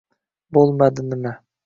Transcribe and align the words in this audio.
bo’lmadi 0.57 1.05
nima? 1.11 1.35